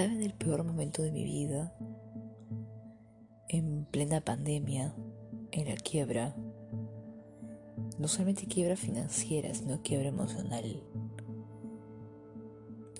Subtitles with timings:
[0.00, 1.74] estaba en el peor momento de mi vida,
[3.48, 4.94] en plena pandemia,
[5.52, 6.34] en la quiebra,
[7.98, 10.82] no solamente quiebra financiera, sino quiebra emocional.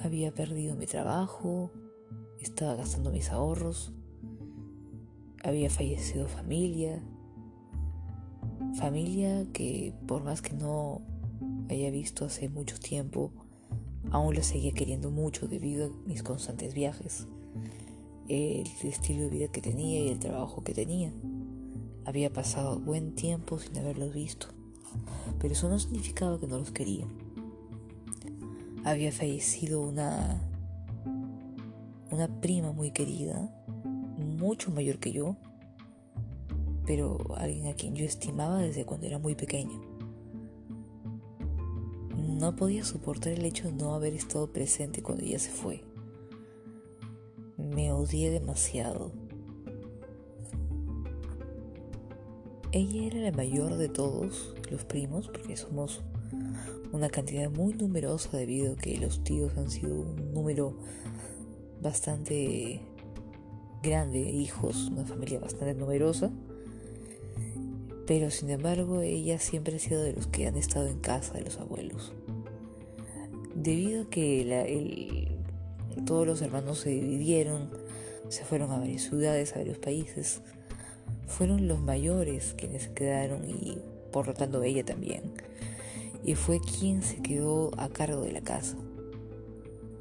[0.00, 1.70] Había perdido mi trabajo,
[2.40, 3.92] estaba gastando mis ahorros,
[5.44, 7.02] había fallecido familia,
[8.78, 11.02] familia que por más que no
[11.68, 13.32] haya visto hace mucho tiempo,
[14.10, 17.26] aún la seguía queriendo mucho debido a mis constantes viajes,
[18.28, 21.12] el estilo de vida que tenía y el trabajo que tenía.
[22.04, 24.48] Había pasado buen tiempo sin haberlos visto,
[25.38, 27.06] pero eso no significaba que no los quería.
[28.84, 30.40] Había fallecido una
[32.10, 33.50] una prima muy querida,
[34.38, 35.36] mucho mayor que yo,
[36.86, 39.78] pero alguien a quien yo estimaba desde cuando era muy pequeña.
[42.38, 45.82] No podía soportar el hecho de no haber estado presente cuando ella se fue.
[47.56, 49.10] Me odié demasiado.
[52.72, 56.02] Ella era la mayor de todos los primos, porque somos
[56.92, 60.76] una cantidad muy numerosa debido a que los tíos han sido un número
[61.80, 62.82] bastante
[63.82, 66.30] grande, hijos, una familia bastante numerosa.
[68.06, 71.40] Pero sin embargo, ella siempre ha sido de los que han estado en casa de
[71.40, 72.12] los abuelos.
[73.56, 75.28] Debido a que
[76.04, 77.70] todos los hermanos se dividieron,
[78.28, 80.42] se fueron a varias ciudades, a varios países,
[81.26, 83.78] fueron los mayores quienes se quedaron y
[84.12, 85.22] por lo tanto ella también.
[86.22, 88.76] Y fue quien se quedó a cargo de la casa.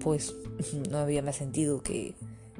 [0.00, 0.34] Pues
[0.90, 2.14] no había más sentido que,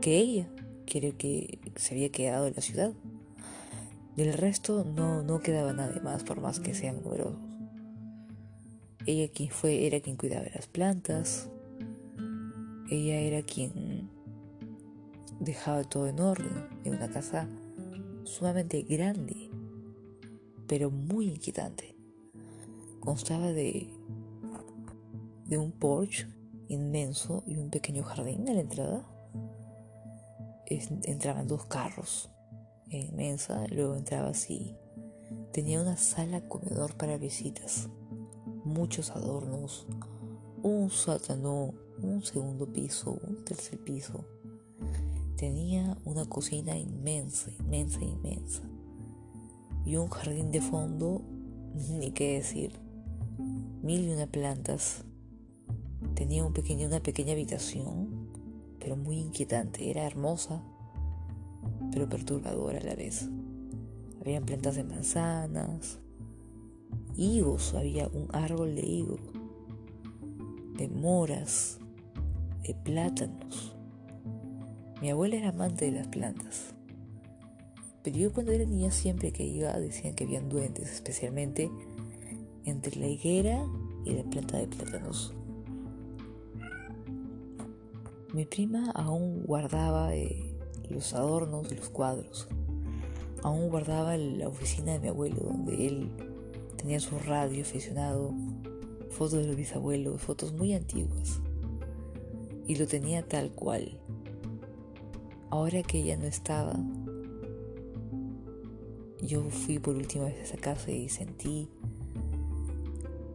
[0.00, 0.48] que ella,
[0.86, 2.92] que, que se había quedado en la ciudad.
[4.16, 7.38] Del resto no, no quedaba nada más por más que sean numerosos.
[9.06, 11.48] Ella quien fue, era quien cuidaba las plantas.
[12.90, 14.10] Ella era quien
[15.38, 17.48] dejaba todo en orden en una casa
[18.24, 19.50] sumamente grande,
[20.66, 21.96] pero muy inquietante.
[23.00, 23.88] Constaba de,
[25.46, 26.26] de un porche
[26.68, 29.06] inmenso y un pequeño jardín a la entrada.
[31.04, 32.30] entraban dos carros
[32.98, 34.76] inmensa, luego entraba así.
[35.52, 37.88] Tenía una sala comedor para visitas,
[38.64, 39.86] muchos adornos,
[40.62, 44.24] un sótano, un segundo piso, un tercer piso.
[45.36, 48.62] Tenía una cocina inmensa, inmensa, inmensa.
[49.84, 51.22] Y un jardín de fondo,
[51.74, 52.78] ni qué decir.
[53.82, 55.04] Mil y una plantas.
[56.14, 58.28] Tenía un pequeño, una pequeña habitación,
[58.78, 59.90] pero muy inquietante.
[59.90, 60.62] Era hermosa,
[61.90, 63.28] pero perturbadora a la vez.
[64.20, 65.98] Habían plantas de manzanas,
[67.16, 69.20] higos, había un árbol de higos,
[70.76, 71.78] de moras,
[72.62, 73.74] de plátanos.
[75.00, 76.74] Mi abuela era amante de las plantas.
[78.02, 81.70] Pero yo cuando era niña siempre que iba decían que habían duendes, especialmente
[82.64, 83.66] entre la higuera
[84.04, 85.34] y la planta de plátanos.
[88.32, 90.56] Mi prima aún guardaba eh,
[90.88, 92.48] los adornos y los cuadros.
[93.42, 96.10] Aún guardaba la oficina de mi abuelo, donde él
[96.80, 98.32] tenía su radio aficionado,
[99.10, 101.40] fotos de los bisabuelos, fotos muy antiguas.
[102.66, 104.00] Y lo tenía tal cual.
[105.50, 106.78] Ahora que ella no estaba,
[109.20, 111.68] yo fui por última vez a esa casa y sentí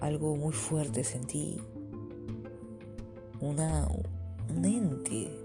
[0.00, 1.58] algo muy fuerte, sentí
[3.40, 3.88] una,
[4.54, 5.42] un ente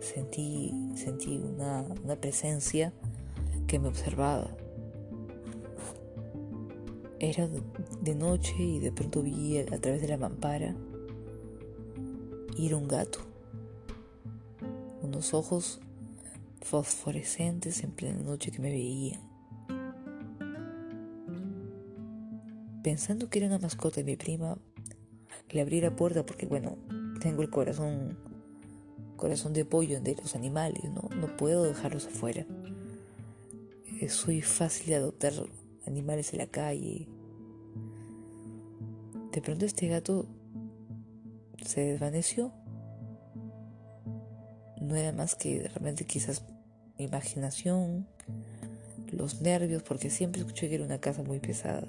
[0.00, 1.84] sentí, sentí una,
[2.20, 2.92] presencia
[3.66, 4.50] que me observaba.
[7.20, 7.48] Era
[8.00, 10.76] de noche y de pronto vi a través de la mampara
[12.56, 13.20] ir un gato.
[15.02, 15.80] Unos ojos
[16.60, 19.20] fosforescentes en plena noche que me veían.
[22.82, 24.58] Pensando que era una mascota de mi prima,
[25.50, 26.76] le abrí la puerta porque, bueno,
[27.20, 28.16] tengo el corazón
[29.16, 31.10] corazón de pollo de los animales, ¿no?
[31.14, 32.46] No puedo dejarlos afuera.
[34.00, 35.32] Eh, soy fácil de adoptar
[35.88, 37.08] animales en la calle.
[39.32, 40.26] De pronto este gato
[41.64, 42.52] se desvaneció.
[44.80, 46.44] No era más que realmente quizás
[46.98, 48.06] mi imaginación,
[49.12, 51.86] los nervios, porque siempre escuché que era una casa muy pesada.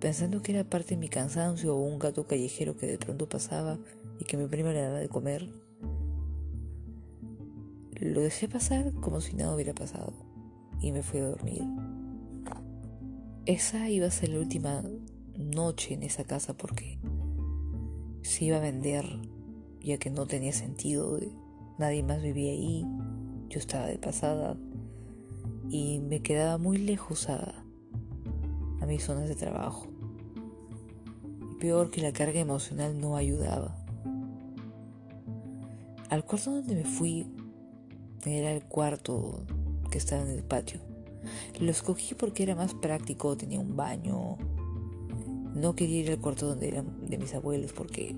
[0.00, 3.78] Pensando que era parte de mi cansancio o un gato callejero que de pronto pasaba
[4.20, 5.48] y que mi prima le daba de comer,
[8.00, 10.12] lo dejé pasar como si nada hubiera pasado
[10.80, 11.64] y me fui a dormir.
[13.48, 14.84] Esa iba a ser la última
[15.34, 16.98] noche en esa casa porque
[18.20, 19.06] se iba a vender
[19.80, 21.18] ya que no tenía sentido,
[21.78, 22.84] nadie más vivía ahí,
[23.48, 24.54] yo estaba de pasada
[25.70, 27.64] y me quedaba muy lejos a,
[28.82, 29.86] a mis zonas de trabajo.
[31.58, 33.82] peor que la carga emocional no ayudaba.
[36.10, 37.32] Al cuarto donde me fui
[38.26, 39.46] era el cuarto
[39.90, 40.87] que estaba en el patio.
[41.60, 44.36] Lo escogí porque era más práctico, tenía un baño.
[45.54, 48.14] No quería ir al cuarto donde eran de mis abuelos porque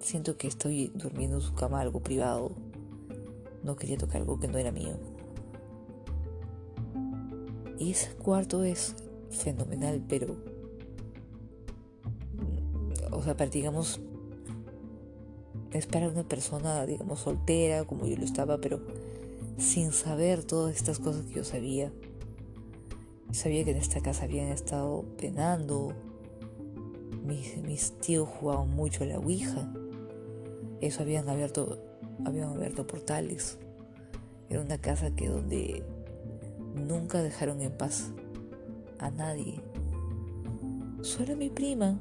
[0.00, 2.52] siento que estoy durmiendo en su cama algo privado.
[3.62, 4.96] No quería tocar algo que no era mío.
[7.78, 8.94] Y ese cuarto es
[9.30, 10.36] fenomenal, pero...
[13.10, 14.00] O sea, para, digamos,
[15.72, 18.80] es para una persona, digamos, soltera, como yo lo estaba, pero
[19.58, 21.92] sin saber todas estas cosas que yo sabía.
[23.32, 25.94] Sabía que en esta casa habían estado penando.
[27.24, 29.72] Mis, tíos jugaban mucho a la Ouija.
[30.80, 31.78] Eso habían abierto,
[32.24, 33.58] habían abierto portales.
[34.50, 35.82] Era una casa que donde
[36.74, 38.10] nunca dejaron en paz
[38.98, 39.60] a nadie.
[41.00, 42.00] Solo a mi prima,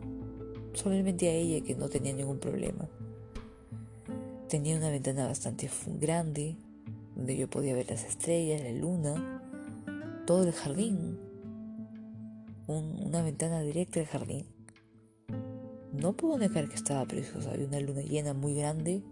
[0.73, 2.89] solamente a ella que no tenía ningún problema.
[4.49, 5.69] Tenía una ventana bastante
[5.99, 6.57] grande,
[7.15, 9.41] donde yo podía ver las estrellas, la luna,
[10.25, 11.19] todo el jardín.
[12.67, 14.45] una ventana directa al jardín.
[15.91, 19.03] No puedo negar que estaba preciosa, había una luna llena muy grande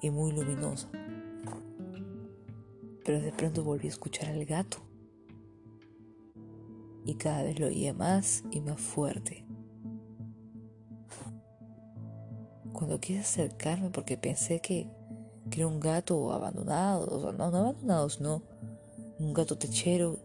[0.00, 0.88] y muy luminosa.
[3.04, 4.78] Pero de pronto volví a escuchar al gato.
[7.04, 9.44] Y cada vez lo oía más y más fuerte.
[12.72, 14.88] Cuando quise acercarme porque pensé que
[15.50, 18.42] que era un gato abandonado, o sea, no, no abandonado, sino
[19.18, 20.18] un gato techero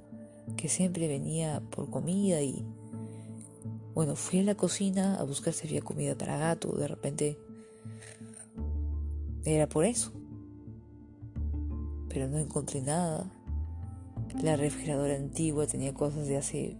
[0.57, 2.65] que siempre venía por comida y
[3.93, 7.37] bueno, fui a la cocina a buscar si había comida para gato, de repente
[9.43, 10.13] era por eso.
[12.07, 13.29] Pero no encontré nada.
[14.41, 16.77] La refrigeradora antigua tenía cosas de hace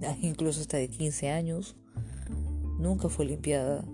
[0.22, 1.76] incluso hasta de 15 años.
[2.78, 3.84] Nunca fue limpiada.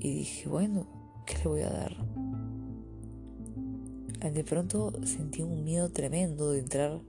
[0.00, 0.86] Y dije, bueno,
[1.28, 1.96] ¿qué le voy a dar?
[4.32, 7.00] De pronto sentí un miedo tremendo de entrar,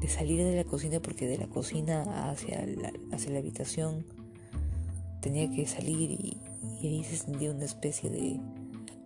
[0.00, 4.04] de salir de la cocina, porque de la cocina hacia la, hacia la habitación
[5.22, 6.36] tenía que salir y,
[6.82, 8.40] y ahí se sentía una especie de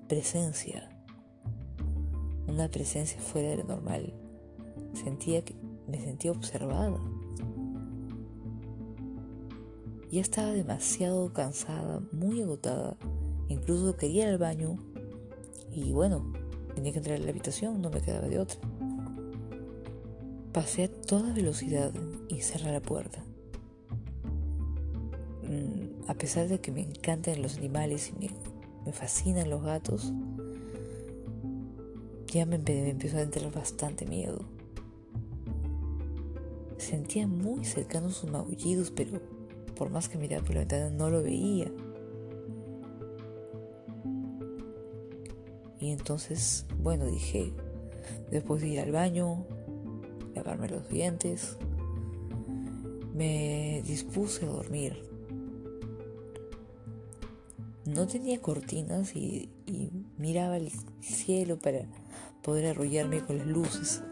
[0.09, 0.89] presencia,
[2.49, 4.13] una presencia fuera de lo normal.
[4.95, 5.55] Sentía que
[5.87, 6.99] me sentía observada.
[10.11, 12.97] Ya estaba demasiado cansada, muy agotada
[13.49, 14.79] Incluso quería ir al baño
[15.73, 16.33] y bueno,
[16.75, 18.59] tenía que entrar a la habitación, no me quedaba de otra.
[20.53, 21.93] Pasé a toda velocidad
[22.29, 23.25] y cerré la puerta.
[25.43, 28.31] Mm, a pesar de que me encantan los animales y
[28.85, 30.13] me, fascinan los gatos,
[32.29, 34.45] ya me, me empezó a entrar bastante miedo.
[36.79, 39.21] Sentía muy cercanos sus maullidos, pero
[39.75, 41.73] por más que miraba por la ventana no lo veía.
[45.85, 47.53] Y entonces, bueno, dije,
[48.31, 49.45] después de ir al baño,
[50.35, 51.59] lavarme los dientes,
[53.13, 54.97] me dispuse a dormir.
[57.85, 59.51] No tenía cortinas y,
[60.17, 60.73] miraba el
[61.03, 61.81] cielo para
[62.43, 64.03] poder arrollarme con las luces.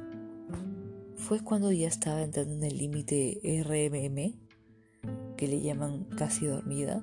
[1.16, 4.34] Fue cuando ya estaba entrando en el límite RMM,
[5.38, 7.02] que le llaman casi dormida.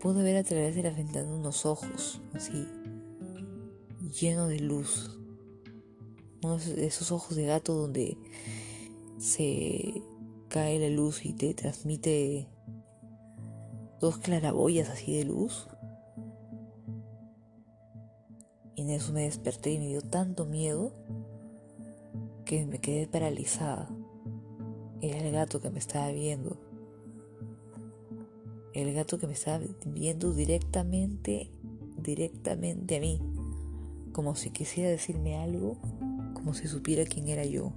[0.00, 2.66] Pude ver a través de la ventana unos ojos, así,
[4.12, 5.18] lleno de luz.
[6.42, 8.18] Uno de esos ojos de gato donde
[9.18, 10.02] se
[10.48, 12.48] cae la luz y te transmite
[14.00, 15.68] dos claraboyas así de luz.
[18.74, 20.92] Y en eso me desperté y me dio tanto miedo
[22.44, 23.88] que me quedé paralizada.
[25.00, 26.58] Era el gato que me estaba viendo.
[28.74, 31.50] El gato que me estaba viendo directamente,
[31.98, 33.20] directamente a mí
[34.12, 35.76] como si quisiera decirme algo,
[36.34, 37.72] como si supiera quién era yo.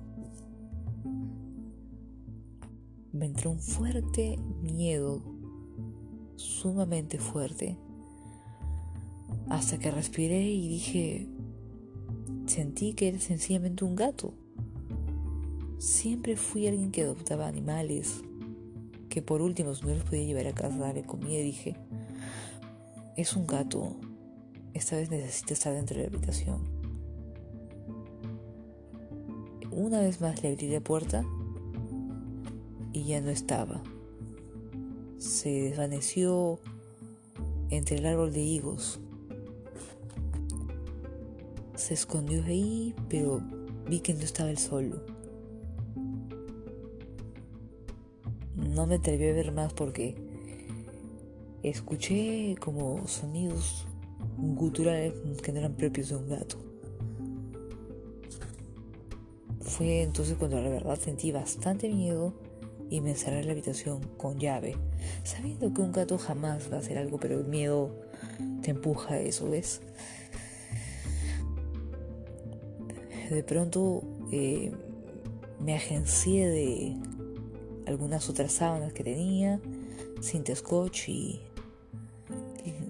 [3.12, 5.22] Me entró un fuerte miedo,
[6.36, 7.78] sumamente fuerte,
[9.50, 11.28] hasta que respiré y dije,
[12.46, 14.34] sentí que era sencillamente un gato.
[15.78, 18.22] Siempre fui alguien que adoptaba animales,
[19.10, 21.78] que por último no los podía llevar a casa darle comida dije,
[23.16, 23.96] es un gato,
[24.76, 26.60] esta vez necesito estar dentro de la habitación.
[29.72, 31.26] Una vez más le abrí la puerta
[32.92, 33.82] y ya no estaba.
[35.18, 36.60] Se desvaneció
[37.70, 39.00] entre el árbol de higos.
[41.76, 43.42] Se escondió ahí, pero
[43.88, 45.02] vi que no estaba el solo.
[48.56, 50.16] No me atreví a ver más porque
[51.64, 53.88] escuché como sonidos
[54.54, 56.58] guturales que no eran propios de un gato.
[59.62, 62.34] Fue entonces cuando la verdad sentí bastante miedo
[62.90, 64.78] y me encerré en la habitación con llave,
[65.24, 67.96] sabiendo que un gato jamás va a hacer algo, pero el miedo
[68.62, 69.82] te empuja a eso, ¿ves?
[73.30, 74.72] De pronto eh,
[75.60, 76.96] me agencié de
[77.88, 79.60] algunas otras sábanas que tenía,
[80.22, 81.42] cinta scotch y,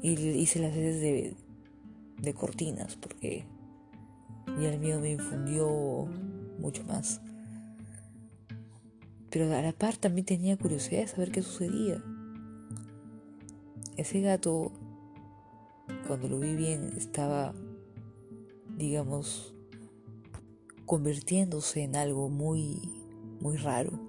[0.01, 1.33] y, hice las veces de,
[2.21, 3.45] de cortinas porque
[4.59, 6.07] ya el miedo me infundió
[6.59, 7.21] mucho más.
[9.29, 12.01] Pero a la par también tenía curiosidad de saber qué sucedía.
[13.97, 14.71] Ese gato,
[16.07, 17.53] cuando lo vi bien, estaba,
[18.77, 19.53] digamos,
[20.85, 22.79] convirtiéndose en algo muy,
[23.41, 23.99] muy raro,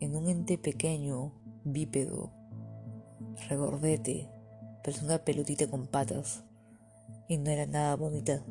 [0.00, 1.32] en un ente pequeño,
[1.64, 2.32] bípedo,
[3.48, 4.28] regordete,
[4.82, 6.44] pero una pelotita con patas,
[7.32, 8.44] y no era nada bonita,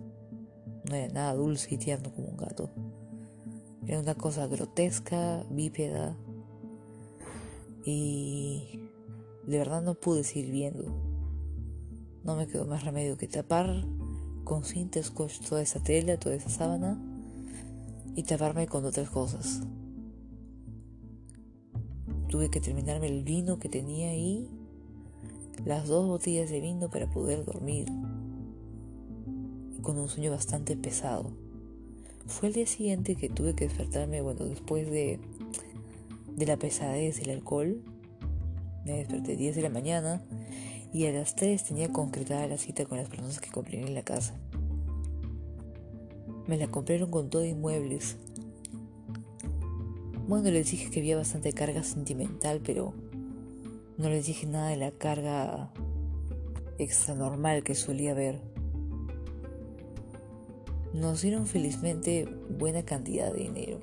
[0.89, 2.71] no era nada dulce y tierno como un gato.
[3.85, 6.17] Era una cosa grotesca, bípeda.
[7.85, 8.89] Y
[9.45, 10.83] de verdad no pude seguir viendo.
[12.23, 13.85] No me quedó más remedio que tapar
[14.45, 16.99] con cinta scotch toda esa tela, toda esa sábana
[18.15, 19.61] y taparme con otras cosas.
[22.29, 24.49] Tuve que terminarme el vino que tenía ahí,
[25.65, 27.87] las dos botellas de vino para poder dormir,
[29.81, 31.31] con un sueño bastante pesado.
[32.27, 35.19] Fue el día siguiente que tuve que despertarme, bueno, después de,
[36.27, 37.81] de la pesadez del alcohol.
[38.85, 40.21] Me desperté 10 de la mañana
[40.93, 44.03] y a las 3 tenía concretada la cita con las personas que compré en la
[44.03, 44.35] casa.
[46.47, 48.17] Me la compraron con todo inmuebles.
[50.27, 52.93] Bueno, les dije que había bastante carga sentimental, pero
[53.97, 55.71] no les dije nada de la carga
[56.77, 58.41] extra normal que solía haber.
[60.93, 62.25] Nos dieron felizmente
[62.57, 63.79] buena cantidad de dinero.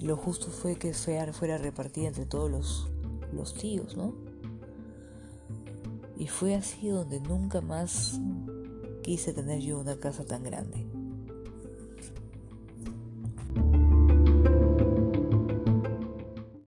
[0.00, 2.90] Lo justo fue que fuera repartida entre todos los,
[3.32, 4.14] los tíos, ¿no?
[6.18, 8.20] Y fue así donde nunca más
[9.02, 10.84] quise tener yo una casa tan grande.